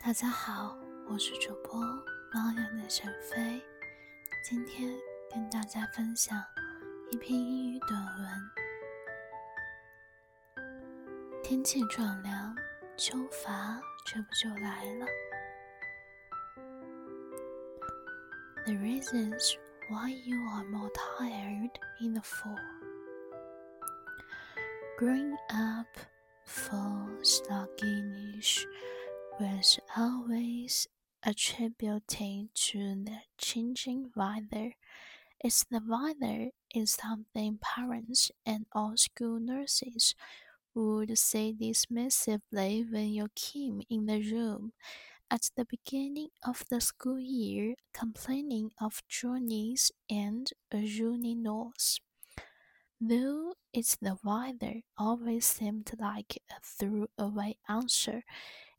[0.00, 0.78] 大家好，
[1.08, 1.80] 我是主播
[2.32, 3.60] 猫眼的沈飞，
[4.44, 4.88] 今天
[5.28, 6.42] 跟大家分享
[7.10, 8.50] 一篇英语短文。
[11.42, 12.56] 天气转凉，
[12.96, 15.06] 秋乏这不就来了
[18.64, 19.56] ？The reasons
[19.90, 22.56] why you are more tired in the fall.
[24.96, 25.88] Growing up
[26.44, 28.64] for sluggish
[29.38, 30.86] was always
[31.24, 34.76] attributed to the changing weather.
[35.40, 40.14] It's the weather is something parents and all school nurses
[40.74, 44.72] would say dismissively when you came in the room
[45.30, 52.00] at the beginning of the school year, complaining of jaundice and a runny nose.
[53.00, 58.22] Though it's the weather always seemed like a throwaway answer,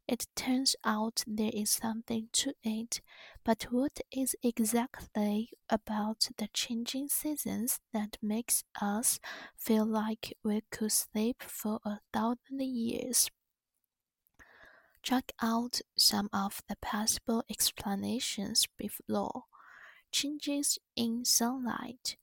[0.09, 2.99] it turns out there is something to it,
[3.45, 9.19] but what is exactly about the changing seasons that makes us
[9.55, 13.29] feel like we could sleep for a thousand years?
[15.03, 19.45] Check out some of the possible explanations below.
[20.11, 22.17] Changes in sunlight.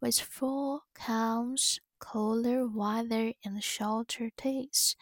[0.00, 4.96] With fall comes cooler weather and shorter days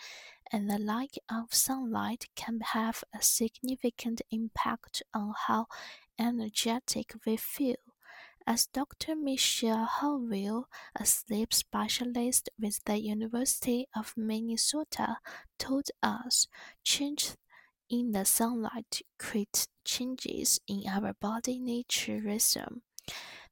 [0.52, 5.66] and the lack of sunlight can have a significant impact on how
[6.18, 7.76] energetic we feel.
[8.46, 9.14] As Dr.
[9.14, 15.18] Michelle Howell, a sleep specialist with the University of Minnesota,
[15.58, 16.48] told us,
[16.82, 17.32] change
[17.88, 22.82] in the sunlight creates changes in our body nature rhythm.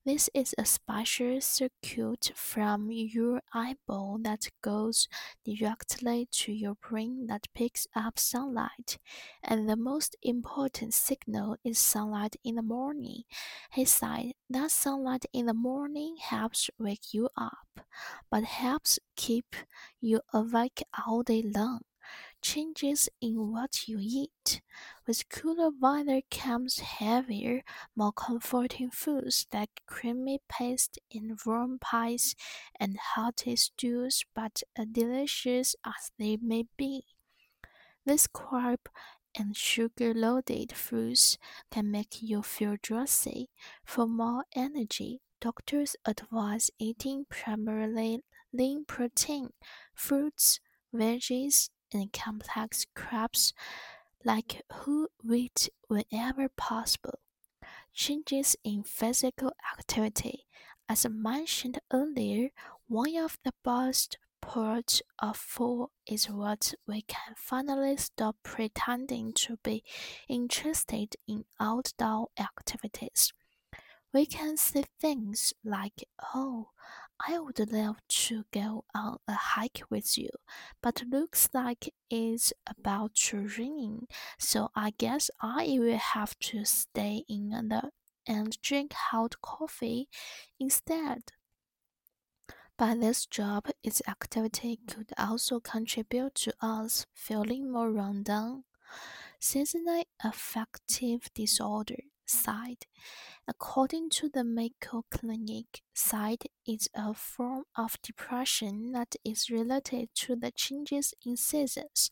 [0.05, 5.07] This is a special circuit from your eyeball that goes
[5.45, 8.99] directly to your brain that picks up sunlight,
[9.43, 13.25] and the most important signal is sunlight in the morning.
[13.73, 17.81] He said that sunlight in the morning helps wake you up,
[18.31, 19.55] but helps keep
[20.01, 21.83] you awake all day long
[22.43, 24.61] changes in what you eat.
[25.07, 27.63] With cooler weather comes heavier,
[27.97, 32.35] more comforting foods like creamy paste and warm pies
[32.79, 37.05] and hearty stews, but as delicious as they may be.
[38.05, 38.79] This carb
[39.39, 41.39] and sugar loaded foods
[41.71, 43.51] can make you feel drowsy.
[43.85, 48.23] For more energy, doctors advise eating primarily
[48.53, 49.51] lean protein,
[49.95, 50.61] fruits,
[50.95, 53.53] veggies, and complex carbs
[54.25, 57.19] like whole wheat whenever possible.
[57.95, 60.45] Changes in physical activity.
[60.89, 62.51] As mentioned earlier,
[62.87, 69.59] one of the best parts of fall is what we can finally stop pretending to
[69.63, 69.85] be
[70.29, 73.33] interested in outdoor activities.
[74.13, 76.05] We can see things like,
[76.35, 76.71] Oh,
[77.27, 80.31] I would love to go on a hike with you,
[80.83, 84.07] but looks like it's about to rain,
[84.39, 87.91] so I guess I will have to stay in the
[88.27, 90.09] and drink hot coffee
[90.61, 91.33] instead.
[92.79, 98.65] But this job, its activity could also contribute to us feeling more run down.
[99.41, 102.87] Seasonal affective disorder side.
[103.49, 110.37] According to the Mayo Clinic, SIDE is a form of depression that is related to
[110.37, 112.11] the changes in seasons,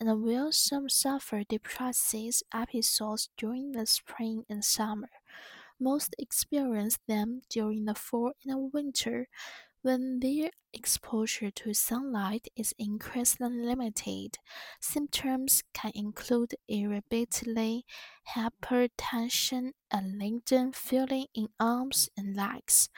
[0.00, 5.10] and will some suffer depressive episodes during the spring and summer.
[5.80, 9.28] Most experience them during the fall and winter,
[9.82, 14.38] when their exposure to sunlight is increasingly limited,
[14.80, 17.84] symptoms can include irritability,
[18.34, 22.88] hypertension, a laden feeling in arms and legs,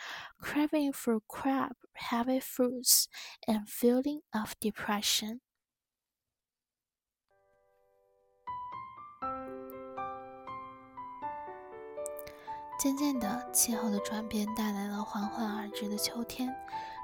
[0.41, 3.09] craving for carb, heavy foods,
[3.49, 5.41] and feeling of depression.
[12.85, 16.55] 渐渐的，气候的转变带来了缓缓而至的秋天。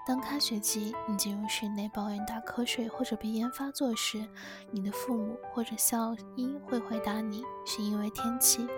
[0.07, 4.23] 当开学季，你进入室内抱怨打瞌睡或者鼻炎发作时，
[4.71, 8.69] 你的父母或者校医会回答你是因为天气。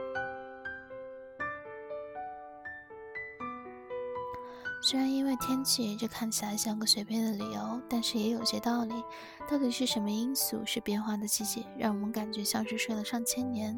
[4.81, 8.95] 虽然因为天气，这看起来像个随便的理由，但是也有些道理。
[9.51, 13.77] 到底是什么因素使变化的季节让我们感觉像是睡了上千年？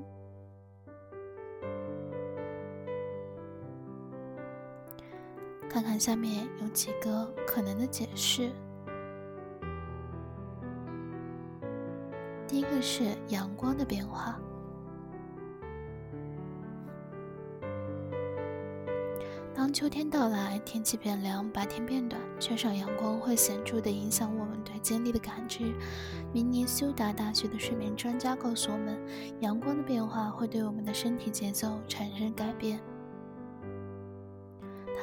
[5.75, 8.53] 看看下面有几个可能的解释。
[12.47, 14.39] 第一个是阳光的变化。
[19.53, 25.75] 当秋天到来天气变凉白天变短缺少阳光会显著的影响我们对精力的感知。
[26.33, 28.97] 明尼苏达大学的睡眠专家告诉我们
[29.41, 32.94] 阳光的变化会对我们的身体节奏产生改变。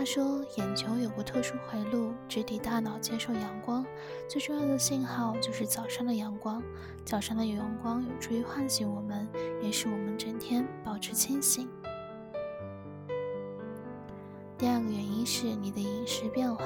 [0.01, 3.86] 他说，眼球有个特殊回路，直抵大脑接受阳光。
[4.27, 6.59] 最重要的信号就是早上的阳光。
[7.06, 9.30] 早上的有阳光有助于唤醒我们，
[9.62, 11.69] 也使我们整天保持清醒。
[14.57, 16.65] 第二个原因是你的饮食变化。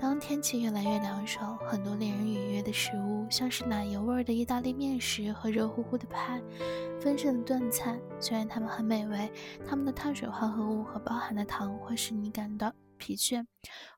[0.00, 6.40] 当天气越来越凉爽，很多令人愉悦的食物，像是奶油味的意大利面食和热乎乎的派、
[7.02, 9.32] 丰盛的炖菜，虽然它们很美味，
[9.66, 13.44] 它们的碳水化合物和包含的糖会使你感到疲倦。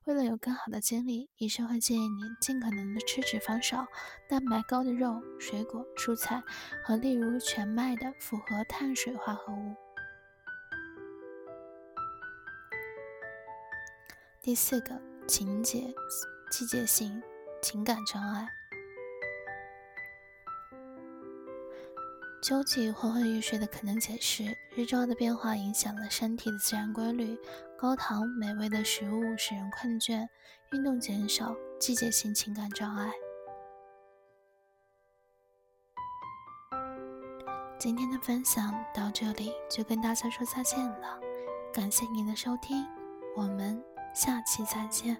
[0.05, 3.85] 为了有更好的精力，医生会建议你尽可能的吃脂肪少、
[4.27, 6.41] 蛋白高的肉、水果、蔬菜
[6.83, 9.75] 和例如全麦的复合碳水化合物。
[14.41, 15.93] 第四个情节
[16.49, 17.21] 季节性
[17.61, 18.47] 情感障碍。
[22.45, 27.35] 秋季昏昏欲睡的可能解释：日照的变化影响了身体的自然规律，
[27.75, 30.27] 高糖美味的食物使人困倦，
[30.71, 33.11] 运动减少，季节性情感障碍。
[37.79, 41.19] 今天的分享到这里就跟大家说再见了，
[41.73, 42.85] 感谢您的收听，
[43.35, 43.83] 我们。
[44.13, 45.19] 下期再见。